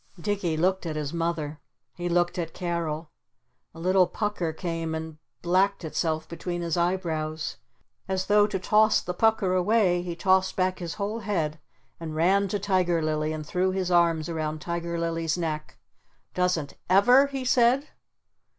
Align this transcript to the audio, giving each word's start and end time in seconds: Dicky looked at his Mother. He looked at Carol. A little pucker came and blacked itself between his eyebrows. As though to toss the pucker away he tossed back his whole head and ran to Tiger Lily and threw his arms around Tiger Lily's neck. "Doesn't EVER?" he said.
Dicky 0.19 0.57
looked 0.57 0.87
at 0.87 0.95
his 0.95 1.13
Mother. 1.13 1.59
He 1.93 2.09
looked 2.09 2.39
at 2.39 2.55
Carol. 2.55 3.11
A 3.75 3.79
little 3.79 4.07
pucker 4.07 4.51
came 4.51 4.95
and 4.95 5.19
blacked 5.43 5.85
itself 5.85 6.27
between 6.27 6.61
his 6.63 6.75
eyebrows. 6.75 7.57
As 8.07 8.25
though 8.25 8.47
to 8.47 8.57
toss 8.57 8.99
the 9.01 9.13
pucker 9.13 9.53
away 9.53 10.01
he 10.01 10.15
tossed 10.15 10.55
back 10.55 10.79
his 10.79 10.95
whole 10.95 11.19
head 11.19 11.59
and 11.99 12.15
ran 12.15 12.47
to 12.47 12.57
Tiger 12.57 12.99
Lily 12.99 13.31
and 13.31 13.45
threw 13.45 13.69
his 13.69 13.91
arms 13.91 14.27
around 14.27 14.59
Tiger 14.59 14.97
Lily's 14.97 15.37
neck. 15.37 15.77
"Doesn't 16.33 16.73
EVER?" 16.89 17.27
he 17.27 17.45
said. 17.45 17.89